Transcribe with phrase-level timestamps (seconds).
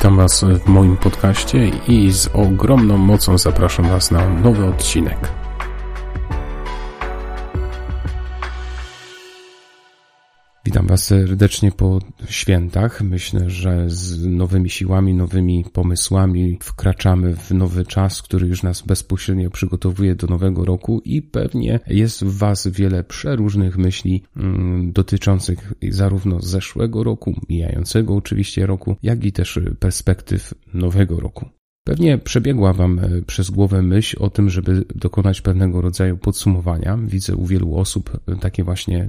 [0.00, 5.39] Witam Was w moim podcaście i z ogromną mocą zapraszam Was na nowy odcinek.
[10.70, 11.98] Witam Was serdecznie po
[12.28, 13.02] świętach.
[13.02, 19.50] Myślę, że z nowymi siłami, nowymi pomysłami wkraczamy w nowy czas, który już nas bezpośrednio
[19.50, 26.40] przygotowuje do nowego roku i pewnie jest w Was wiele przeróżnych myśli mm, dotyczących zarówno
[26.40, 31.59] zeszłego roku, mijającego oczywiście roku, jak i też perspektyw nowego roku.
[31.84, 36.98] Pewnie przebiegła Wam e, przez głowę myśl o tym, żeby dokonać pewnego rodzaju podsumowania.
[37.04, 39.08] Widzę u wielu osób e, takie właśnie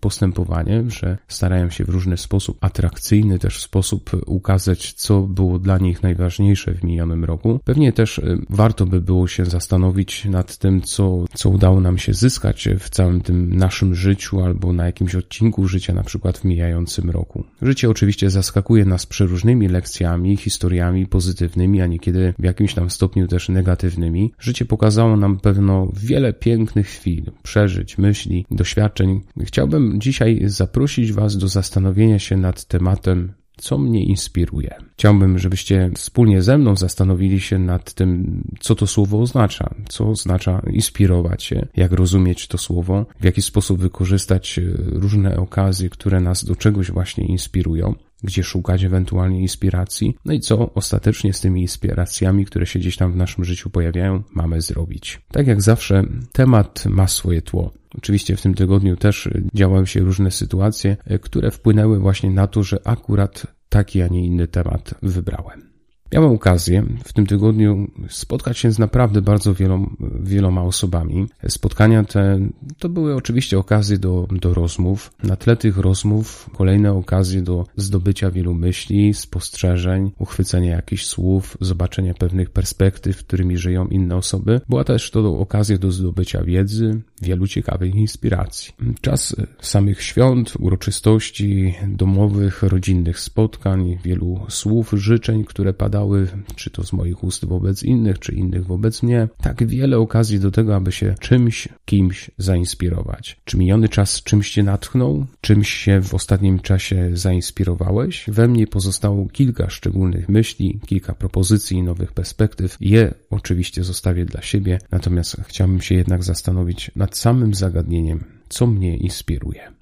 [0.00, 6.02] postępowanie, że starają się w różny sposób, atrakcyjny też sposób ukazać, co było dla nich
[6.02, 7.60] najważniejsze w minionym roku.
[7.64, 12.14] Pewnie też e, warto by było się zastanowić nad tym, co, co udało nam się
[12.14, 17.10] zyskać w całym tym naszym życiu albo na jakimś odcinku życia, na przykład w mijającym
[17.10, 17.44] roku.
[17.62, 23.28] Życie oczywiście zaskakuje nas przeróżnymi lekcjami, historiami pozytywnymi, a niekiedy kiedy w jakimś tam stopniu
[23.28, 29.20] też negatywnymi, życie pokazało nam pewno wiele pięknych chwil, przeżyć, myśli, doświadczeń.
[29.40, 34.74] Chciałbym dzisiaj zaprosić Was do zastanowienia się nad tematem co mnie inspiruje.
[34.92, 40.62] Chciałbym, żebyście wspólnie ze mną zastanowili się nad tym, co to słowo oznacza, co oznacza
[40.72, 46.56] inspirować się, jak rozumieć to słowo, w jaki sposób wykorzystać różne okazje, które nas do
[46.56, 52.66] czegoś właśnie inspirują gdzie szukać ewentualnie inspiracji, no i co ostatecznie z tymi inspiracjami, które
[52.66, 55.20] się gdzieś tam w naszym życiu pojawiają, mamy zrobić.
[55.32, 56.02] Tak jak zawsze,
[56.32, 57.72] temat ma swoje tło.
[57.98, 62.86] Oczywiście w tym tygodniu też działały się różne sytuacje, które wpłynęły właśnie na to, że
[62.86, 65.67] akurat taki, a nie inny temat wybrałem.
[66.12, 69.86] Miałem okazję w tym tygodniu spotkać się z naprawdę bardzo wieloma,
[70.20, 71.26] wieloma osobami.
[71.48, 72.38] Spotkania te
[72.78, 75.12] to były oczywiście okazje do, do rozmów.
[75.22, 82.14] Na tle tych rozmów kolejne okazje do zdobycia wielu myśli, spostrzeżeń, uchwycenia jakichś słów, zobaczenia
[82.14, 84.60] pewnych perspektyw, którymi żyją inne osoby.
[84.68, 88.72] Była też to okazja do zdobycia wiedzy, wielu ciekawych inspiracji.
[89.00, 96.84] Czas samych świąt, uroczystości, domowych, rodzinnych spotkań, wielu słów, życzeń, które padały padały, czy to
[96.84, 100.92] z moich ust wobec innych, czy innych wobec mnie, tak wiele okazji do tego, aby
[100.92, 103.40] się czymś, kimś zainspirować.
[103.44, 105.26] Czy miniony czas czymś cię natchnął?
[105.40, 108.24] Czymś się w ostatnim czasie zainspirowałeś?
[108.28, 112.76] We mnie pozostało kilka szczególnych myśli, kilka propozycji nowych perspektyw.
[112.80, 118.96] Je oczywiście zostawię dla siebie, natomiast chciałbym się jednak zastanowić nad samym zagadnieniem, co mnie
[118.96, 119.77] inspiruje.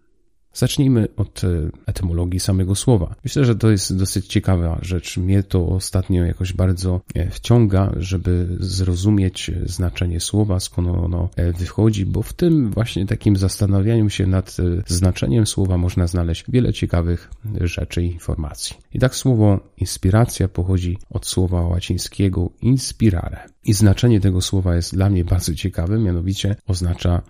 [0.57, 1.49] Zacznijmy od e,
[1.87, 3.15] etymologii samego słowa.
[3.25, 5.17] Myślę, że to jest dosyć ciekawa rzecz.
[5.17, 12.07] Mnie to ostatnio jakoś bardzo e, wciąga, żeby zrozumieć znaczenie słowa, skąd ono e, wychodzi,
[12.07, 14.57] bo w tym właśnie takim zastanawianiu się nad
[14.87, 17.31] znaczeniem słowa można znaleźć wiele ciekawych
[17.61, 18.77] rzeczy i informacji.
[18.93, 23.49] I tak słowo inspiracja pochodzi od słowa łacińskiego inspirare.
[23.65, 27.23] I znaczenie tego słowa jest dla mnie bardzo ciekawe, mianowicie oznacza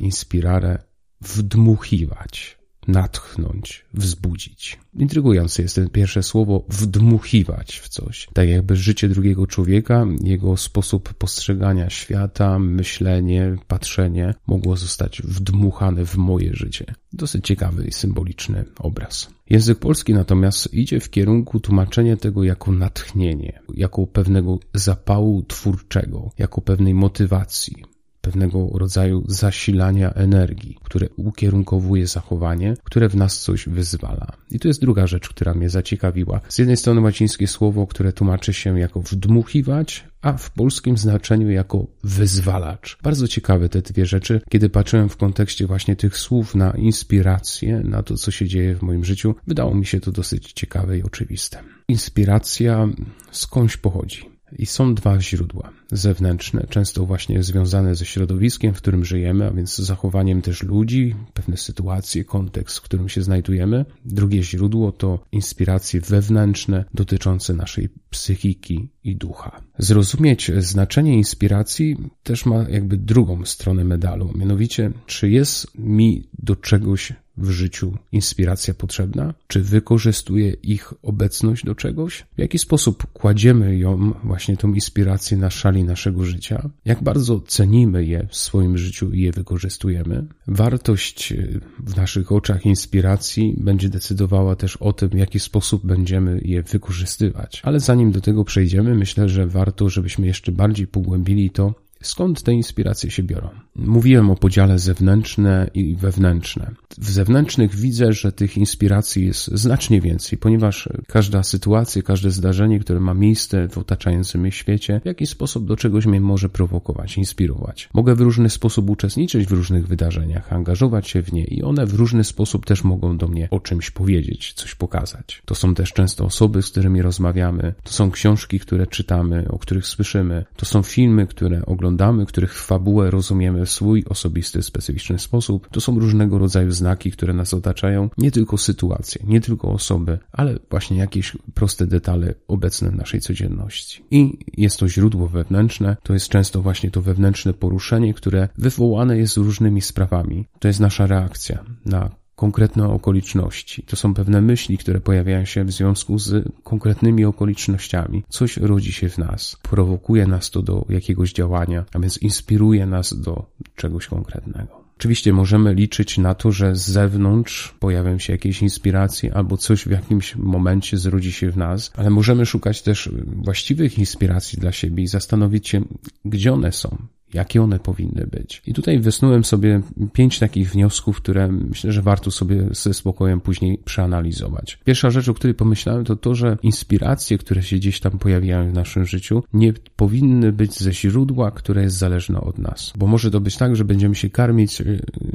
[0.00, 0.78] inspirare
[1.20, 2.57] wdmuchiwać
[2.88, 4.78] natchnąć, wzbudzić.
[4.98, 8.28] Intrygujące jest to pierwsze słowo wdmuchiwać w coś.
[8.32, 16.16] Tak jakby życie drugiego człowieka, jego sposób postrzegania świata, myślenie, patrzenie mogło zostać wdmuchane w
[16.16, 16.94] moje życie.
[17.12, 19.30] Dosyć ciekawy i symboliczny obraz.
[19.50, 26.60] Język polski natomiast idzie w kierunku tłumaczenia tego jako natchnienie, jako pewnego zapału twórczego, jako
[26.60, 27.84] pewnej motywacji
[28.28, 34.32] pewnego rodzaju zasilania energii, które ukierunkowuje zachowanie, które w nas coś wyzwala.
[34.50, 36.40] I to jest druga rzecz, która mnie zaciekawiła.
[36.48, 41.86] Z jednej strony łacińskie słowo, które tłumaczy się jako wdmuchiwać, a w polskim znaczeniu jako
[42.04, 42.98] wyzwalacz.
[43.02, 48.02] Bardzo ciekawe te dwie rzeczy, kiedy patrzyłem w kontekście właśnie tych słów na inspirację, na
[48.02, 51.58] to, co się dzieje w moim życiu, wydało mi się to dosyć ciekawe i oczywiste.
[51.88, 52.88] Inspiracja
[53.30, 54.37] skądś pochodzi.
[54.58, 59.76] I są dwa źródła zewnętrzne, często właśnie związane ze środowiskiem, w którym żyjemy, a więc
[59.76, 63.84] zachowaniem też ludzi, pewne sytuacje, kontekst, w którym się znajdujemy.
[64.04, 69.60] Drugie źródło to inspiracje wewnętrzne dotyczące naszej psychiki i ducha.
[69.78, 77.12] Zrozumieć znaczenie inspiracji też ma jakby drugą stronę medalu, mianowicie, czy jest mi do czegoś
[77.38, 79.34] w życiu inspiracja potrzebna?
[79.46, 82.26] Czy wykorzystuje ich obecność do czegoś?
[82.36, 86.70] W jaki sposób kładziemy ją, właśnie tą inspirację na szali naszego życia?
[86.84, 90.26] Jak bardzo cenimy je w swoim życiu i je wykorzystujemy?
[90.46, 96.40] Wartość y, w naszych oczach inspiracji będzie decydowała też o tym, w jaki sposób będziemy
[96.44, 97.60] je wykorzystywać.
[97.64, 102.52] Ale zanim do tego przejdziemy, myślę, że warto, żebyśmy jeszcze bardziej pogłębili to, Skąd te
[102.52, 103.48] inspiracje się biorą?
[103.76, 106.70] Mówiłem o podziale zewnętrzne i wewnętrzne.
[106.98, 113.00] W zewnętrznych widzę, że tych inspiracji jest znacznie więcej, ponieważ każda sytuacja, każde zdarzenie, które
[113.00, 117.88] ma miejsce w otaczającym mnie świecie, w jakiś sposób do czegoś mnie może prowokować, inspirować.
[117.94, 121.94] Mogę w różny sposób uczestniczyć w różnych wydarzeniach, angażować się w nie i one w
[121.94, 125.42] różny sposób też mogą do mnie o czymś powiedzieć, coś pokazać.
[125.44, 129.86] To są też często osoby, z którymi rozmawiamy, to są książki, które czytamy, o których
[129.86, 131.87] słyszymy, to są filmy, które oglądamy,
[132.26, 135.68] których fabułę rozumiemy w swój osobisty, specyficzny sposób.
[135.70, 140.58] To są różnego rodzaju znaki, które nas otaczają, nie tylko sytuacje, nie tylko osoby, ale
[140.70, 144.04] właśnie jakieś proste detale obecne w naszej codzienności.
[144.10, 149.36] I jest to źródło wewnętrzne, to jest często właśnie to wewnętrzne poruszenie, które wywołane jest
[149.36, 150.46] różnymi sprawami.
[150.58, 153.82] To jest nasza reakcja na konkretne okoliczności.
[153.82, 158.24] To są pewne myśli, które pojawiają się w związku z konkretnymi okolicznościami.
[158.28, 163.20] Coś rodzi się w nas, prowokuje nas to do jakiegoś działania, a więc inspiruje nas
[163.20, 163.46] do
[163.76, 164.88] czegoś konkretnego.
[164.98, 169.90] Oczywiście możemy liczyć na to, że z zewnątrz pojawią się jakieś inspiracje albo coś w
[169.90, 175.06] jakimś momencie zrodzi się w nas, ale możemy szukać też właściwych inspiracji dla siebie i
[175.06, 175.84] zastanowić się,
[176.24, 176.96] gdzie one są,
[177.34, 178.62] jakie one powinny być.
[178.66, 179.80] I tutaj wysnułem sobie
[180.12, 184.78] pięć takich wniosków, które myślę, że warto sobie ze spokojem później przeanalizować.
[184.84, 188.74] Pierwsza rzecz, o której pomyślałem, to to, że inspiracje, które się gdzieś tam pojawiają w
[188.74, 192.92] naszym życiu, nie powinny być ze źródła, które jest zależne od nas.
[192.96, 194.82] Bo może to być tak, że będziemy się karmić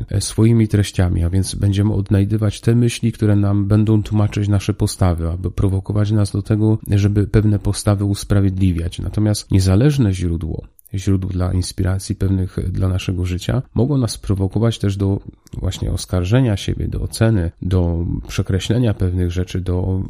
[0.09, 5.29] e, swoimi treściami, a więc będziemy odnajdywać te myśli, które nam będą tłumaczyć nasze postawy,
[5.29, 8.99] aby prowokować nas do tego, żeby pewne postawy usprawiedliwiać.
[8.99, 15.19] Natomiast niezależne źródło, źródł dla inspiracji pewnych dla naszego życia, mogą nas prowokować też do
[15.57, 20.01] właśnie oskarżenia siebie, do oceny, do przekreślenia pewnych rzeczy, do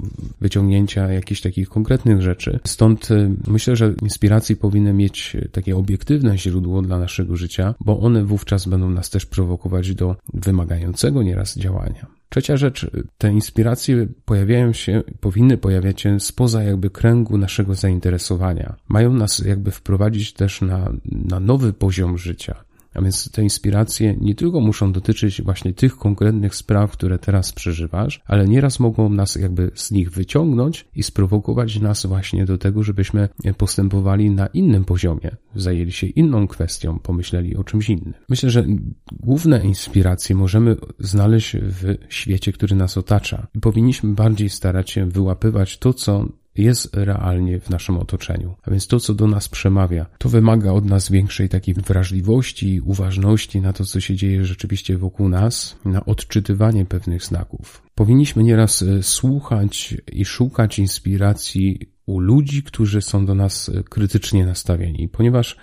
[0.41, 2.59] wyciągnięcia jakichś takich konkretnych rzeczy.
[2.67, 8.25] Stąd y, myślę, że inspiracje powinny mieć takie obiektywne źródło dla naszego życia, bo one
[8.25, 12.22] wówczas będą nas też prowokować do wymagającego nieraz działania.
[12.33, 12.87] Trzecia rzecz,
[13.17, 18.75] te inspiracje pojawiają się, powinny pojawiać się spoza jakby kręgu naszego zainteresowania.
[18.87, 22.63] Mają nas jakby wprowadzić też na, na nowy poziom życia.
[22.93, 28.21] A więc te inspiracje nie tylko muszą dotyczyć właśnie tych konkretnych spraw, które teraz przeżywasz,
[28.25, 33.29] ale nieraz mogą nas jakby z nich wyciągnąć i sprowokować nas właśnie do tego, żebyśmy
[33.57, 38.13] postępowali na innym poziomie, zajęli się inną kwestią, pomyśleli o czymś innym.
[38.29, 38.65] Myślę, że
[39.11, 43.47] główne inspiracje możemy znaleźć w świecie, który nas otacza.
[43.61, 48.55] Powinniśmy bardziej starać się wyłapywać to, co jest realnie w naszym otoczeniu.
[48.63, 53.61] A więc to, co do nas przemawia, to wymaga od nas większej takiej wrażliwości, uważności
[53.61, 57.83] na to, co się dzieje rzeczywiście wokół nas, na odczytywanie pewnych znaków.
[57.95, 64.45] Powinniśmy nieraz e, słuchać i szukać inspiracji u ludzi, którzy są do nas e, krytycznie
[64.45, 65.57] nastawieni, ponieważ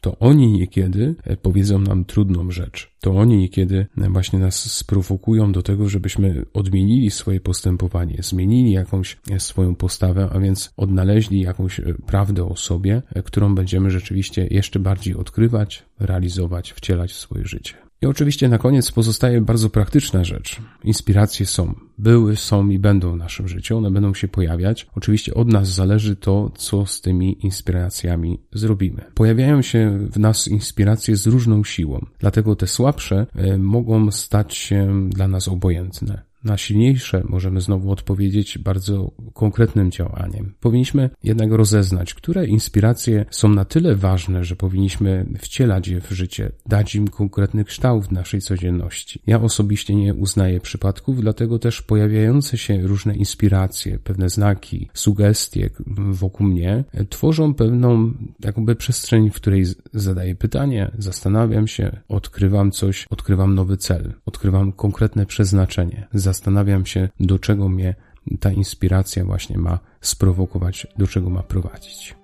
[0.00, 2.90] to oni niekiedy e, powiedzą nam trudną rzecz.
[3.00, 9.16] To oni niekiedy e, właśnie nas sprowokują do tego, żebyśmy odmienili swoje postępowanie, zmienili jakąś
[9.30, 15.14] e, swoją postawę, a więc odnaleźli jakąś prawdę o sobie, którą będziemy rzeczywiście jeszcze bardziej
[15.14, 17.85] odkrywać, realizować, wcielać w swoje życie.
[18.02, 20.60] I oczywiście na koniec pozostaje bardzo praktyczna rzecz.
[20.84, 24.86] Inspiracje są, były, są i będą w naszym życiu, one będą się pojawiać.
[24.94, 29.04] Oczywiście od nas zależy to, co z tymi inspiracjami zrobimy.
[29.14, 35.08] Pojawiają się w nas inspiracje z różną siłą, dlatego te słabsze e, mogą stać się
[35.10, 40.54] dla nas obojętne na silniejsze możemy znowu odpowiedzieć bardzo konkretnym działaniem.
[40.60, 46.52] Powinniśmy jednak rozeznać, które inspiracje są na tyle ważne, że powinniśmy wcielać je w życie,
[46.66, 49.22] dać im konkretny kształt w naszej codzienności.
[49.26, 55.70] Ja osobiście nie uznaję przypadków, dlatego też pojawiające się różne inspiracje, pewne znaki, sugestie
[56.10, 58.12] wokół mnie tworzą pewną
[58.44, 65.26] jakby przestrzeń, w której zadaję pytanie, zastanawiam się, odkrywam coś, odkrywam nowy cel, odkrywam konkretne
[65.26, 67.94] przeznaczenie zastanawiam się, do czego mnie
[68.40, 72.14] ta inspiracja właśnie ma sprowokować, do czego ma prowadzić.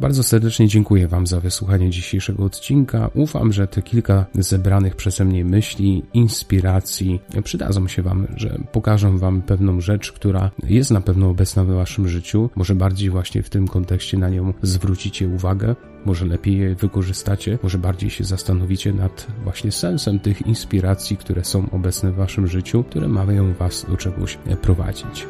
[0.00, 3.10] Bardzo serdecznie dziękuję Wam za wysłuchanie dzisiejszego odcinka.
[3.14, 9.42] Ufam, że te kilka zebranych przeze mnie myśli, inspiracji przydadzą się Wam, że pokażą Wam
[9.42, 12.50] pewną rzecz, która jest na pewno obecna w Waszym życiu.
[12.56, 15.76] Może bardziej właśnie w tym kontekście na nią zwrócicie uwagę.
[16.04, 21.70] Może lepiej je wykorzystacie, może bardziej się zastanowicie nad właśnie sensem tych inspiracji, które są
[21.70, 25.26] obecne w Waszym życiu, które mają Was do czegoś prowadzić.